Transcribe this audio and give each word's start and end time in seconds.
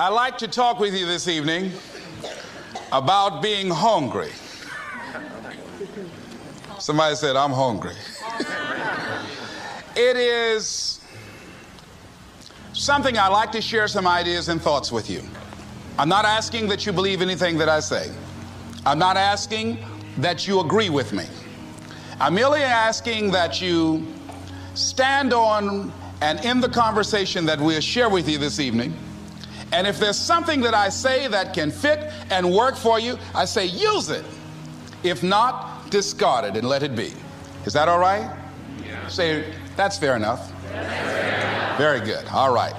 I'd 0.00 0.10
like 0.10 0.38
to 0.38 0.46
talk 0.46 0.78
with 0.78 0.94
you 0.94 1.06
this 1.06 1.26
evening 1.26 1.72
about 2.92 3.42
being 3.42 3.68
hungry. 3.68 4.30
Somebody 6.78 7.16
said, 7.16 7.34
I'm 7.34 7.50
hungry. 7.50 7.96
it 9.96 10.16
is 10.16 11.00
something 12.74 13.18
I 13.18 13.26
like 13.26 13.50
to 13.50 13.60
share 13.60 13.88
some 13.88 14.06
ideas 14.06 14.48
and 14.48 14.62
thoughts 14.62 14.92
with 14.92 15.10
you. 15.10 15.20
I'm 15.98 16.08
not 16.08 16.24
asking 16.24 16.68
that 16.68 16.86
you 16.86 16.92
believe 16.92 17.20
anything 17.20 17.58
that 17.58 17.68
I 17.68 17.80
say. 17.80 18.08
I'm 18.86 19.00
not 19.00 19.16
asking 19.16 19.84
that 20.18 20.46
you 20.46 20.60
agree 20.60 20.90
with 20.90 21.12
me. 21.12 21.24
I'm 22.20 22.36
merely 22.36 22.62
asking 22.62 23.32
that 23.32 23.60
you 23.60 24.06
stand 24.74 25.32
on 25.32 25.92
and 26.20 26.44
in 26.44 26.60
the 26.60 26.68
conversation 26.68 27.46
that 27.46 27.60
we'll 27.60 27.80
share 27.80 28.08
with 28.08 28.28
you 28.28 28.38
this 28.38 28.60
evening. 28.60 28.96
And 29.72 29.86
if 29.86 29.98
there's 29.98 30.18
something 30.18 30.60
that 30.62 30.74
I 30.74 30.88
say 30.88 31.28
that 31.28 31.52
can 31.52 31.70
fit 31.70 32.10
and 32.30 32.52
work 32.52 32.76
for 32.76 32.98
you, 32.98 33.18
I 33.34 33.44
say 33.44 33.66
use 33.66 34.08
it. 34.08 34.24
If 35.02 35.22
not, 35.22 35.90
discard 35.90 36.44
it 36.44 36.56
and 36.56 36.68
let 36.68 36.82
it 36.82 36.96
be. 36.96 37.12
Is 37.64 37.72
that 37.74 37.88
all 37.88 37.98
right? 37.98 38.34
Yeah. 38.84 39.08
Say, 39.08 39.52
that's 39.76 39.98
fair 39.98 40.16
enough. 40.16 40.50
Very 41.76 42.00
good. 42.00 42.26
All 42.28 42.52
right. 42.52 42.74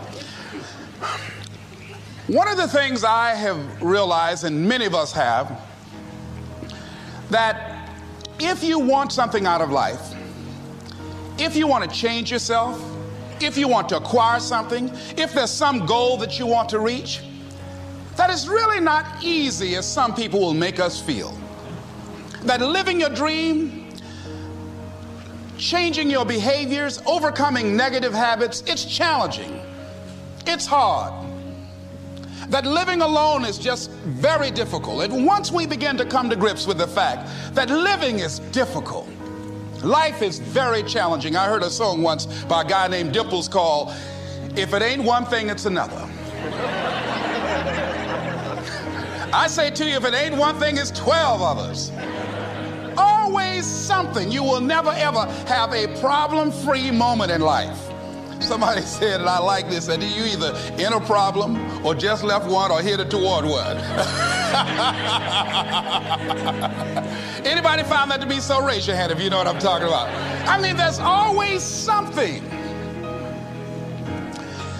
One 2.28 2.48
of 2.48 2.58
the 2.58 2.68
things 2.68 3.04
I 3.04 3.34
have 3.34 3.82
realized, 3.82 4.44
and 4.44 4.68
many 4.68 4.86
of 4.86 4.94
us 4.94 5.14
have, 5.14 5.60
that 7.30 7.90
if 8.40 8.64
you 8.64 8.80
want 8.80 9.12
something 9.12 9.46
out 9.46 9.62
of 9.62 9.72
life, 9.72 10.14
if 11.38 11.56
you 11.56 11.68
want 11.68 11.90
to 11.90 11.96
change 11.96 12.32
yourself, 12.32 12.80
if 13.42 13.58
you 13.58 13.68
want 13.68 13.90
to 13.90 13.98
acquire 13.98 14.40
something, 14.40 14.90
if 15.18 15.34
there's 15.34 15.52
some 15.52 15.86
goal 15.86 16.18
that 16.18 16.40
you 16.40 16.46
want 16.46 16.70
to 16.70 16.80
reach, 16.80 17.22
that 18.16 18.30
is 18.30 18.50
really 18.50 18.80
not 18.80 19.24
easy 19.24 19.76
as 19.76 19.86
some 19.86 20.14
people 20.14 20.40
will 20.40 20.54
make 20.54 20.80
us 20.80 21.02
feel. 21.02 21.38
That 22.44 22.62
living 22.62 23.00
your 23.00 23.10
dream, 23.10 23.88
changing 25.58 26.10
your 26.10 26.26
behaviors, 26.26 27.02
overcoming 27.06 27.76
negative 27.76 28.14
habits, 28.14 28.64
it's 28.68 28.86
challenging. 28.86 29.62
It's 30.46 30.66
hard. 30.66 31.14
That 32.50 32.66
living 32.66 33.02
alone 33.02 33.46
is 33.46 33.58
just 33.58 33.92
very 33.92 34.50
difficult. 34.50 35.04
And 35.04 35.26
once 35.26 35.52
we 35.52 35.68
begin 35.68 35.98
to 35.98 36.06
come 36.06 36.30
to 36.30 36.36
grips 36.36 36.66
with 36.66 36.78
the 36.78 36.88
fact 36.88 37.30
that 37.54 37.70
living 37.70 38.20
is 38.20 38.40
difficult, 38.52 39.08
Life 39.84 40.22
is 40.22 40.40
very 40.40 40.84
challenging. 40.84 41.36
I 41.36 41.48
heard 41.48 41.64
a 41.64 41.70
song 41.70 42.02
once 42.02 42.26
by 42.46 42.64
a 42.64 42.66
guy 42.66 42.88
named 42.88 43.14
Dimples 43.14 43.48
called 43.48 43.94
If 44.56 44.74
It 44.74 44.82
Ain't 44.82 45.04
One 45.04 45.26
Thing, 45.26 45.50
It's 45.50 45.66
Another. 45.66 46.08
I 49.32 49.48
say 49.48 49.70
to 49.70 49.86
you, 49.86 49.96
if 49.96 50.06
it 50.06 50.14
ain't 50.16 50.36
one 50.36 50.56
thing, 50.56 50.78
it's 50.78 50.90
12 50.92 51.42
others. 51.42 51.92
Always 52.98 53.64
something. 53.64 54.32
You 54.32 54.44
will 54.44 54.60
never 54.60 54.90
ever 54.90 55.26
have 55.48 55.72
a 55.72 55.88
problem 56.00 56.52
free 56.52 56.90
moment 56.90 57.32
in 57.32 57.42
life. 57.42 57.78
Somebody 58.42 58.82
said, 58.98 59.22
and 59.22 59.30
I 59.30 59.38
like 59.38 59.70
this, 59.70 59.86
that 59.86 60.02
you 60.02 60.26
either 60.26 60.58
in 60.84 60.94
a 60.94 61.00
problem 61.02 61.86
or 61.86 61.94
just 61.94 62.24
left 62.24 62.48
one 62.48 62.72
or 62.72 62.82
headed 62.82 63.12
toward 63.12 63.46
one. 63.46 63.78
Anybody 67.46 67.84
found 67.84 68.10
that 68.10 68.20
to 68.22 68.28
be 68.28 68.40
so? 68.40 68.66
Raise 68.66 68.88
your 68.88 68.96
hand 68.96 69.12
if 69.12 69.22
you 69.22 69.30
know 69.30 69.38
what 69.38 69.48
I'm 69.48 69.60
talking 69.60 69.88
about. 69.88 70.10
I 70.48 70.60
mean, 70.60 70.76
there's 70.76 71.00
always 71.00 71.62
something. 71.62 72.44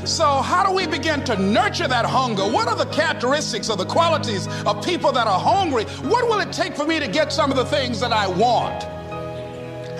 So, 0.06 0.26
how 0.26 0.66
do 0.66 0.74
we 0.74 0.88
begin 0.88 1.24
to 1.26 1.38
nurture 1.38 1.88
that 1.88 2.06
hunger? 2.06 2.44
What 2.44 2.68
are 2.68 2.76
the 2.76 2.88
characteristics 2.88 3.70
or 3.70 3.78
the 3.78 3.86
qualities 3.86 4.48
of 4.66 4.84
people 4.84 5.12
that 5.12 5.28
are 5.28 5.40
hungry? 5.40 5.84
What 5.84 6.28
will 6.28 6.40
it 6.40 6.52
take 6.52 6.76
for 6.76 6.88
me 6.88 7.00
to 7.00 7.08
get 7.08 7.32
some 7.32 7.52
of 7.52 7.58
the 7.58 7.66
things 7.66 8.00
that 8.00 8.12
I 8.12 8.28
want? 8.28 8.86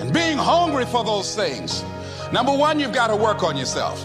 And 0.00 0.12
being 0.12 0.36
hungry 0.36 0.86
for 0.86 1.04
those 1.04 1.36
things. 1.36 1.84
Number 2.32 2.52
one, 2.52 2.80
you've 2.80 2.92
got 2.92 3.08
to 3.08 3.16
work 3.16 3.44
on 3.44 3.56
yourself. 3.56 4.04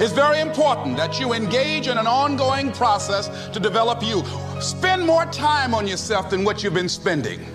It's 0.00 0.12
very 0.12 0.40
important 0.40 0.96
that 0.96 1.20
you 1.20 1.32
engage 1.32 1.88
in 1.88 1.98
an 1.98 2.06
ongoing 2.06 2.72
process 2.72 3.28
to 3.50 3.60
develop 3.60 4.02
you. 4.02 4.22
Spend 4.60 5.06
more 5.06 5.26
time 5.26 5.74
on 5.74 5.86
yourself 5.86 6.30
than 6.30 6.44
what 6.44 6.62
you've 6.62 6.74
been 6.74 6.88
spending. 6.88 7.46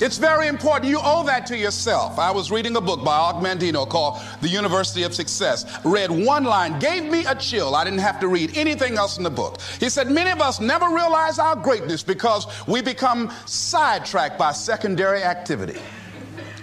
It's 0.00 0.16
very 0.16 0.48
important. 0.48 0.90
You 0.90 0.98
owe 1.02 1.24
that 1.24 1.44
to 1.46 1.58
yourself. 1.58 2.18
I 2.18 2.30
was 2.30 2.50
reading 2.50 2.74
a 2.76 2.80
book 2.80 3.04
by 3.04 3.18
Og 3.18 3.90
called 3.90 4.18
The 4.40 4.48
University 4.48 5.02
of 5.02 5.14
Success. 5.14 5.66
Read 5.84 6.10
one 6.10 6.44
line, 6.44 6.78
gave 6.78 7.04
me 7.04 7.26
a 7.26 7.34
chill. 7.34 7.74
I 7.74 7.84
didn't 7.84 7.98
have 7.98 8.18
to 8.20 8.28
read 8.28 8.56
anything 8.56 8.96
else 8.96 9.18
in 9.18 9.24
the 9.24 9.30
book. 9.30 9.60
He 9.78 9.90
said, 9.90 10.10
Many 10.10 10.30
of 10.30 10.40
us 10.40 10.58
never 10.58 10.86
realize 10.86 11.38
our 11.38 11.54
greatness 11.54 12.02
because 12.02 12.46
we 12.66 12.80
become 12.80 13.30
sidetracked 13.44 14.38
by 14.38 14.52
secondary 14.52 15.22
activity. 15.22 15.78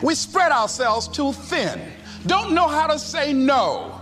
We 0.01 0.15
spread 0.15 0.51
ourselves 0.51 1.07
too 1.07 1.31
thin, 1.31 1.79
don't 2.25 2.53
know 2.53 2.67
how 2.67 2.87
to 2.87 2.99
say 2.99 3.33
no. 3.33 3.97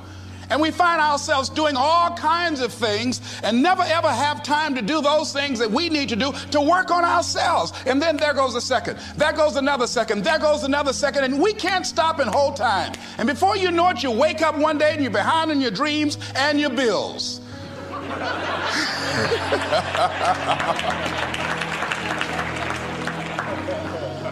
And 0.50 0.62
we 0.62 0.72
find 0.72 1.02
ourselves 1.02 1.50
doing 1.50 1.76
all 1.76 2.16
kinds 2.16 2.62
of 2.62 2.72
things 2.72 3.22
and 3.44 3.64
never 3.64 3.84
ever 3.84 4.09
have 4.09 4.44
time 4.44 4.76
to 4.76 4.81
do 4.81 5.02
those 5.02 5.34
things 5.34 5.59
that 5.59 5.72
we 5.72 5.90
need 5.90 6.09
to 6.09 6.16
do 6.16 6.31
to 6.52 6.62
work 6.62 6.92
on 6.92 7.04
ourselves. 7.04 7.74
And 7.86 8.02
then 8.02 8.18
there 8.18 8.34
goes 8.34 8.56
a 8.56 8.62
second, 8.62 8.98
there 9.18 9.34
goes 9.34 9.56
another 9.56 9.88
second, 9.88 10.24
there 10.24 10.40
goes 10.40 10.64
another 10.64 10.94
second, 10.94 11.24
and 11.24 11.42
we 11.42 11.54
can't 11.54 11.86
stop 11.86 12.20
and 12.20 12.30
hold 12.30 12.58
time. 12.58 12.94
And 13.18 13.28
before 13.28 13.58
you 13.58 13.72
know 13.72 13.90
it, 13.90 14.04
you 14.04 14.12
wake 14.12 14.42
up 14.42 14.58
one 14.58 14.78
day 14.78 14.94
and 14.94 15.02
you're 15.02 15.12
behind 15.12 15.52
in 15.52 15.62
your 15.62 15.72
dreams 15.72 16.18
and 16.36 16.59
your 16.59 16.70
bills. 16.70 17.42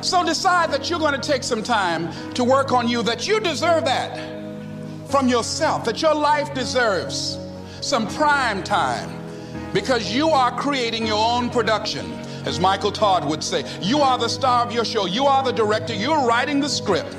so 0.04 0.24
decide 0.24 0.72
that 0.72 0.90
you're 0.90 1.00
going 1.00 1.20
to 1.20 1.32
take 1.32 1.44
some 1.44 1.64
time 1.64 2.12
to 2.34 2.44
work 2.44 2.72
on 2.72 2.88
you, 2.88 3.04
that 3.04 3.28
you 3.28 3.40
deserve 3.40 3.86
that 3.86 4.34
from 5.14 5.28
yourself 5.28 5.86
that 5.86 6.02
your 6.02 6.16
life 6.16 6.52
deserves 6.56 7.38
some 7.82 8.08
prime 8.16 8.64
time 8.64 9.12
because 9.74 10.12
you 10.12 10.30
are 10.30 10.52
creating 10.58 11.06
your 11.06 11.24
own 11.24 11.52
production. 11.52 12.12
As 12.48 12.60
Michael 12.60 12.92
Todd 12.92 13.24
would 13.30 13.44
say, 13.44 13.64
you 13.80 14.00
are 14.00 14.18
the 14.18 14.28
star 14.28 14.66
of 14.66 14.74
your 14.74 14.84
show, 14.84 15.06
you 15.06 15.28
are 15.28 15.44
the 15.44 15.52
director, 15.52 15.94
you're 15.94 16.26
writing 16.26 16.60
the 16.60 16.68
script. 16.68 17.16